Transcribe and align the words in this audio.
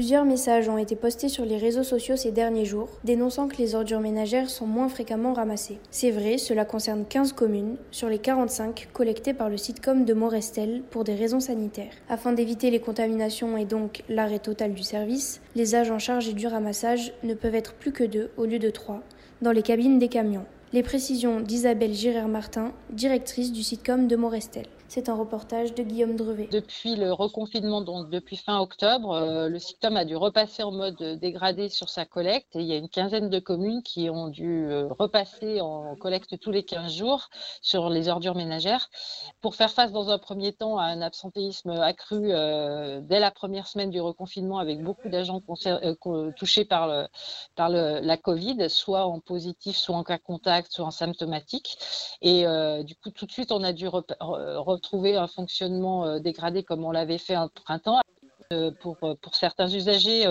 Plusieurs 0.00 0.24
messages 0.24 0.66
ont 0.70 0.78
été 0.78 0.96
postés 0.96 1.28
sur 1.28 1.44
les 1.44 1.58
réseaux 1.58 1.82
sociaux 1.82 2.16
ces 2.16 2.30
derniers 2.30 2.64
jours, 2.64 2.88
dénonçant 3.04 3.48
que 3.48 3.58
les 3.58 3.74
ordures 3.74 4.00
ménagères 4.00 4.48
sont 4.48 4.64
moins 4.64 4.88
fréquemment 4.88 5.34
ramassées. 5.34 5.78
C'est 5.90 6.10
vrai, 6.10 6.38
cela 6.38 6.64
concerne 6.64 7.04
15 7.06 7.34
communes 7.34 7.76
sur 7.90 8.08
les 8.08 8.18
45 8.18 8.88
collectées 8.94 9.34
par 9.34 9.50
le 9.50 9.58
sitcom 9.58 10.06
de 10.06 10.14
Morestel 10.14 10.80
pour 10.90 11.04
des 11.04 11.14
raisons 11.14 11.38
sanitaires. 11.38 11.92
Afin 12.08 12.32
d'éviter 12.32 12.70
les 12.70 12.80
contaminations 12.80 13.58
et 13.58 13.66
donc 13.66 14.02
l'arrêt 14.08 14.38
total 14.38 14.72
du 14.72 14.82
service, 14.82 15.42
les 15.54 15.74
agents 15.74 15.98
chargés 15.98 16.32
du 16.32 16.46
ramassage 16.46 17.12
ne 17.22 17.34
peuvent 17.34 17.54
être 17.54 17.74
plus 17.74 17.92
que 17.92 18.04
deux 18.04 18.30
au 18.38 18.46
lieu 18.46 18.58
de 18.58 18.70
trois 18.70 19.02
dans 19.42 19.52
les 19.52 19.62
cabines 19.62 19.98
des 19.98 20.08
camions. 20.08 20.46
Les 20.72 20.84
précisions 20.84 21.40
d'Isabelle 21.40 21.94
Girard-Martin, 21.94 22.72
directrice 22.90 23.50
du 23.50 23.64
sitcom 23.64 24.06
de 24.06 24.14
Morestel. 24.14 24.66
C'est 24.90 25.08
un 25.08 25.14
reportage 25.14 25.72
de 25.72 25.84
Guillaume 25.84 26.16
Drevet. 26.16 26.48
Depuis 26.50 26.96
le 26.96 27.12
reconfinement, 27.12 27.80
donc 27.80 28.10
depuis 28.10 28.36
fin 28.36 28.58
octobre, 28.58 29.12
euh, 29.12 29.48
le 29.48 29.60
SICTOM 29.60 29.96
a 29.96 30.04
dû 30.04 30.16
repasser 30.16 30.64
en 30.64 30.72
mode 30.72 31.00
dégradé 31.20 31.68
sur 31.68 31.88
sa 31.88 32.04
collecte 32.04 32.56
il 32.56 32.62
y 32.62 32.72
a 32.72 32.76
une 32.76 32.88
quinzaine 32.88 33.30
de 33.30 33.38
communes 33.38 33.84
qui 33.84 34.10
ont 34.10 34.26
dû 34.26 34.66
euh, 34.66 34.88
repasser 34.98 35.60
en 35.60 35.94
collecte 35.94 36.40
tous 36.40 36.50
les 36.50 36.64
15 36.64 36.92
jours 36.92 37.30
sur 37.62 37.88
les 37.88 38.08
ordures 38.08 38.34
ménagères 38.34 38.90
pour 39.40 39.54
faire 39.54 39.70
face 39.70 39.92
dans 39.92 40.10
un 40.10 40.18
premier 40.18 40.52
temps 40.52 40.76
à 40.76 40.86
un 40.86 41.02
absentéisme 41.02 41.70
accru 41.70 42.32
euh, 42.32 43.00
dès 43.00 43.20
la 43.20 43.30
première 43.30 43.68
semaine 43.68 43.90
du 43.90 44.00
reconfinement 44.00 44.58
avec 44.58 44.82
beaucoup 44.82 45.08
d'agents 45.08 45.40
touchés 46.36 46.64
par, 46.64 46.88
la 47.56 48.16
Covid, 48.16 48.68
soit 48.68 49.04
en 49.04 49.20
positif, 49.20 49.76
soit 49.76 49.94
en 49.94 50.02
cas 50.02 50.18
contact, 50.18 50.59
symptomatique. 50.90 51.78
Et 52.22 52.44
du 52.84 52.94
coup, 52.96 53.10
tout 53.10 53.26
de 53.26 53.32
suite, 53.32 53.52
on 53.52 53.62
a 53.62 53.72
dû 53.72 53.88
retrouver 53.88 55.16
un 55.16 55.26
fonctionnement 55.26 56.06
euh, 56.06 56.18
dégradé 56.18 56.62
comme 56.62 56.84
on 56.84 56.90
l'avait 56.90 57.18
fait 57.18 57.36
en 57.36 57.48
printemps. 57.48 58.00
Euh, 58.52 58.72
pour, 58.72 58.96
euh, 59.04 59.14
certains 59.32 59.68
usagers, 59.68 60.24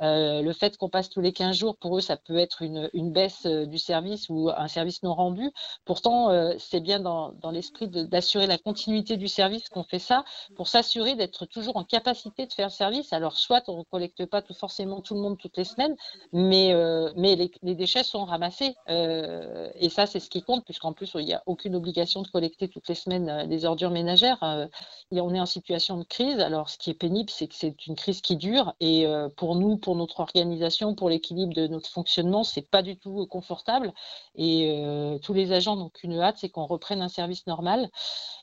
le 0.00 0.52
fait 0.52 0.78
qu'on 0.78 0.88
passe 0.88 1.10
tous 1.10 1.20
les 1.20 1.32
15 1.34 1.54
jours, 1.54 1.76
pour 1.76 1.98
eux, 1.98 2.00
ça 2.00 2.16
peut 2.16 2.38
être 2.38 2.62
une, 2.62 3.12
baisse 3.12 3.44
du 3.44 3.76
service 3.76 4.30
ou 4.30 4.48
un 4.48 4.68
service 4.68 5.02
non 5.02 5.14
rendu. 5.14 5.50
Pourtant, 5.84 6.30
c'est 6.58 6.80
bien 6.80 6.98
dans, 6.98 7.34
l'esprit 7.52 7.88
d'assurer 7.88 8.46
la 8.46 8.58
continuité 8.58 9.16
du 9.16 9.28
service 9.28 9.68
qu'on 9.68 9.82
fait 9.82 9.98
ça, 9.98 10.24
pour 10.56 10.66
s'assurer 10.68 11.14
d'être 11.14 11.44
toujours 11.46 11.76
en 11.76 11.84
capacité 11.84 12.46
de 12.46 12.52
faire 12.52 12.68
le 12.68 12.72
service. 12.72 13.12
Alors, 13.12 13.36
soit 13.36 13.68
on 13.68 13.78
ne 13.78 13.82
collecte 13.82 14.24
pas 14.26 14.40
tout, 14.40 14.54
forcément 14.54 15.00
tout 15.02 15.14
le 15.14 15.20
monde 15.20 15.36
toutes 15.38 15.56
les 15.56 15.64
semaines, 15.64 15.94
mais, 16.32 16.72
mais 17.16 17.36
les, 17.36 17.50
les, 17.62 17.74
déchets 17.74 18.02
sont 18.02 18.24
ramassés. 18.24 18.74
et 18.88 19.88
ça, 19.90 20.06
c'est 20.06 20.20
ce 20.20 20.30
qui 20.30 20.42
compte, 20.42 20.64
puisqu'en 20.64 20.92
plus, 20.92 21.12
il 21.16 21.26
n'y 21.26 21.34
a 21.34 21.42
aucune 21.46 21.76
obligation 21.76 22.22
de 22.22 22.28
collecter 22.28 22.68
toutes 22.68 22.88
les 22.88 22.94
semaines 22.94 23.46
des 23.46 23.64
ordures 23.66 23.90
ménagères. 23.90 24.68
Et 25.12 25.20
on 25.20 25.34
est 25.34 25.40
en 25.40 25.46
situation 25.46 25.98
de 25.98 26.04
crise. 26.04 26.40
Alors, 26.40 26.70
ce 26.70 26.78
qui 26.78 26.90
est 26.90 26.94
pénible, 26.94 27.30
c'est 27.30 27.46
que 27.46 27.57
c'est 27.58 27.86
une 27.86 27.96
crise 27.96 28.20
qui 28.20 28.36
dure. 28.36 28.74
Et 28.80 29.06
euh, 29.06 29.28
pour 29.28 29.56
nous, 29.56 29.76
pour 29.76 29.96
notre 29.96 30.20
organisation, 30.20 30.94
pour 30.94 31.10
l'équilibre 31.10 31.54
de 31.54 31.66
notre 31.66 31.90
fonctionnement, 31.90 32.44
c'est 32.44 32.68
pas 32.70 32.82
du 32.82 32.96
tout 32.96 33.26
confortable. 33.26 33.92
Et 34.34 34.72
euh, 34.76 35.18
tous 35.18 35.34
les 35.34 35.52
agents 35.52 35.76
n'ont 35.76 35.90
qu'une 35.90 36.18
hâte, 36.20 36.36
c'est 36.38 36.48
qu'on 36.48 36.66
reprenne 36.66 37.02
un 37.02 37.08
service 37.08 37.46
normal. 37.46 37.88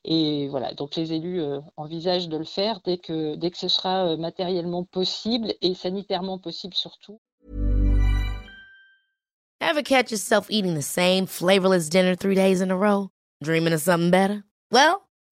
Et 0.04 0.48
voilà, 0.50 0.74
donc 0.74 0.96
les 0.96 1.14
élus 1.14 1.42
euh, 1.42 1.60
envisagent 1.78 2.30
de 2.30 2.38
le 2.38 2.46
faire 2.46 2.82
dès 2.84 2.98
que, 2.98 3.36
dès 3.36 3.52
que 3.52 3.58
ce 3.58 3.68
sera 3.68 4.18
matériellement 4.18 4.84
possible 4.84 5.54
et 5.62 5.74
sanitairement 5.74 6.38
possible 6.38 6.74
surtout. 6.74 7.20
Ever 9.62 9.84
catch 9.84 10.12
yourself 10.12 10.48
eating 10.50 10.76
the 10.76 10.84
same 10.84 11.26
flavorless 11.26 11.90
dinner 11.90 12.16
three 12.16 12.36
days 12.36 12.62
in 12.62 12.70
a 12.70 12.78
row? 12.78 13.10
Dreaming 13.42 13.74
of 13.74 13.82
something 13.82 14.12
better? 14.12 14.44
Well, 14.72 15.05